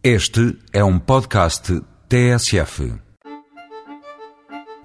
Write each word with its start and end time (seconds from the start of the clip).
Este 0.00 0.56
é 0.72 0.84
um 0.84 0.96
podcast 0.96 1.82
TSF. 2.08 2.94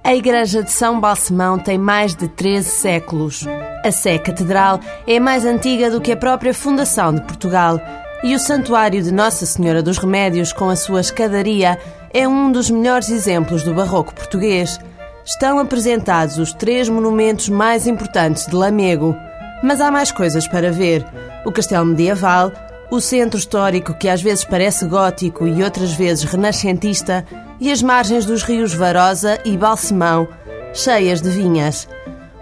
A 0.03 0.15
Igreja 0.15 0.63
de 0.63 0.71
São 0.71 0.99
Balsemão 0.99 1.59
tem 1.59 1.77
mais 1.77 2.15
de 2.15 2.27
13 2.27 2.67
séculos. 2.67 3.45
A 3.85 3.91
Sé 3.91 4.17
Catedral 4.17 4.79
é 5.05 5.19
mais 5.19 5.45
antiga 5.45 5.91
do 5.91 6.01
que 6.01 6.11
a 6.11 6.17
própria 6.17 6.51
fundação 6.51 7.13
de 7.13 7.21
Portugal. 7.21 7.79
E 8.23 8.33
o 8.33 8.39
Santuário 8.39 9.03
de 9.03 9.13
Nossa 9.13 9.45
Senhora 9.45 9.83
dos 9.83 9.99
Remédios, 9.99 10.51
com 10.51 10.67
a 10.67 10.75
sua 10.75 11.01
escadaria, 11.01 11.77
é 12.11 12.27
um 12.27 12.51
dos 12.51 12.71
melhores 12.71 13.11
exemplos 13.11 13.61
do 13.61 13.75
barroco 13.75 14.15
português. 14.15 14.79
Estão 15.23 15.59
apresentados 15.59 16.39
os 16.39 16.53
três 16.53 16.89
monumentos 16.89 17.49
mais 17.49 17.85
importantes 17.85 18.47
de 18.47 18.55
Lamego. 18.55 19.15
Mas 19.61 19.79
há 19.79 19.91
mais 19.91 20.11
coisas 20.11 20.47
para 20.47 20.71
ver: 20.71 21.05
o 21.45 21.51
castelo 21.51 21.85
medieval, 21.85 22.51
o 22.95 23.01
centro 23.01 23.39
histórico 23.39 23.93
que 23.95 24.07
às 24.07 24.21
vezes 24.21 24.43
parece 24.43 24.85
gótico 24.85 25.47
e 25.47 25.63
outras 25.63 25.93
vezes 25.93 26.25
renascentista, 26.25 27.25
e 27.59 27.71
as 27.71 27.81
margens 27.81 28.23
dos 28.23 28.43
rios 28.43 28.73
Varosa 28.73 29.39
e 29.43 29.57
Balsemão, 29.57 30.27
cheias 30.73 31.19
de 31.19 31.29
vinhas. 31.29 31.87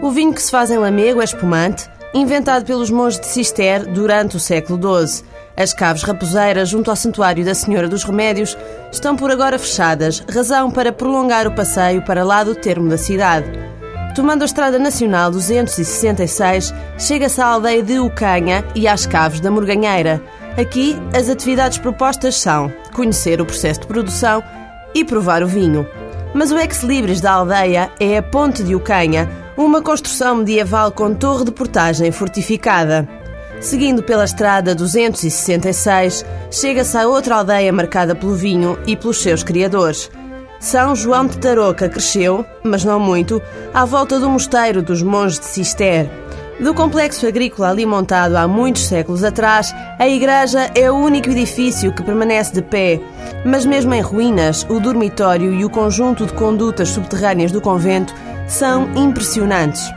O 0.02 0.12
vinho 0.12 0.34
que 0.34 0.42
se 0.42 0.52
faz 0.52 0.70
em 0.70 0.78
Lamego 0.78 1.22
é 1.22 1.24
espumante, 1.24 1.90
inventado 2.14 2.66
pelos 2.66 2.90
monges 2.90 3.22
de 3.22 3.28
Cister 3.28 3.90
durante 3.94 4.36
o 4.36 4.40
século 4.42 4.78
XII. 5.08 5.24
As 5.56 5.74
caves 5.74 6.04
raposeiras 6.04 6.68
junto 6.68 6.90
ao 6.90 6.98
Santuário 6.98 7.46
da 7.46 7.54
Senhora 7.54 7.88
dos 7.88 8.04
Remédios 8.04 8.58
estão 8.92 9.16
por 9.16 9.32
agora 9.32 9.58
fechadas, 9.58 10.22
razão 10.30 10.70
para 10.70 10.92
prolongar 10.92 11.48
o 11.48 11.56
passeio 11.56 12.02
para 12.02 12.26
lá 12.26 12.44
do 12.44 12.56
termo 12.56 12.90
da 12.90 12.98
cidade. 12.98 13.50
Tomando 14.14 14.42
a 14.42 14.46
Estrada 14.46 14.78
Nacional 14.78 15.32
266, 15.32 16.74
chega-se 16.98 17.40
à 17.40 17.48
aldeia 17.48 17.82
de 17.82 18.00
Ucanha 18.00 18.66
e 18.76 18.86
às 18.86 19.06
caves 19.06 19.40
da 19.40 19.50
Morganheira. 19.50 20.22
Aqui, 20.58 20.98
as 21.16 21.30
atividades 21.30 21.78
propostas 21.78 22.36
são 22.36 22.72
conhecer 22.94 23.40
o 23.40 23.46
processo 23.46 23.82
de 23.82 23.88
produção 23.88 24.44
e 24.94 25.06
provar 25.06 25.42
o 25.44 25.48
vinho. 25.48 25.88
Mas 26.34 26.52
o 26.52 26.58
ex-libris 26.58 27.22
da 27.22 27.34
aldeia 27.34 27.90
é 28.00 28.18
a 28.18 28.24
Ponte 28.24 28.64
de 28.64 28.76
Ucanha, 28.76 29.30
uma 29.58 29.82
construção 29.82 30.36
medieval 30.36 30.92
com 30.92 31.14
torre 31.14 31.46
de 31.46 31.52
portagem 31.52 32.12
fortificada. 32.12 33.08
Seguindo 33.62 34.02
pela 34.02 34.26
estrada 34.26 34.74
266, 34.74 36.26
chega-se 36.50 36.98
a 36.98 37.08
outra 37.08 37.36
aldeia 37.36 37.72
marcada 37.72 38.16
pelo 38.16 38.34
vinho 38.34 38.78
e 38.88 38.96
pelos 38.96 39.22
seus 39.22 39.44
criadores. 39.44 40.10
São 40.60 40.96
João 40.96 41.28
de 41.28 41.38
Tarouca 41.38 41.88
cresceu, 41.88 42.46
mas 42.64 42.84
não 42.84 43.00
muito, 43.00 43.42
à 43.74 43.86
volta 43.86 44.20
do 44.20 44.30
mosteiro 44.30 44.82
dos 44.82 45.02
monges 45.02 45.40
de 45.40 45.46
Cister. 45.46 46.10
Do 46.62 46.76
complexo 46.76 47.26
agrícola 47.26 47.72
ali 47.72 47.88
montado 47.88 48.36
há 48.36 48.48
muitos 48.48 48.86
séculos 48.86 49.24
atrás, 49.24 49.74
a 49.98 50.08
igreja 50.08 50.70
é 50.76 50.92
o 50.92 50.96
único 50.96 51.32
edifício 51.32 51.92
que 51.92 52.04
permanece 52.04 52.54
de 52.54 52.62
pé. 52.62 53.02
Mas, 53.44 53.66
mesmo 53.66 53.96
em 53.96 54.02
ruínas, 54.02 54.64
o 54.70 54.80
dormitório 54.80 55.52
e 55.56 55.66
o 55.66 55.70
conjunto 55.72 56.24
de 56.24 56.34
condutas 56.34 56.90
subterrâneas 56.90 57.52
do 57.52 57.60
convento 57.60 58.14
são 58.48 58.88
impressionantes. 58.96 59.92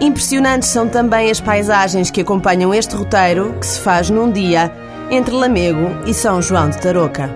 Impressionantes 0.00 0.68
são 0.68 0.88
também 0.88 1.30
as 1.30 1.40
paisagens 1.40 2.10
que 2.10 2.22
acompanham 2.22 2.74
este 2.74 2.96
roteiro 2.96 3.54
que 3.60 3.66
se 3.66 3.78
faz 3.78 4.10
num 4.10 4.28
dia 4.28 4.72
entre 5.12 5.32
Lamego 5.32 6.02
e 6.04 6.12
São 6.12 6.42
João 6.42 6.68
de 6.68 6.78
Tarouca. 6.78 7.30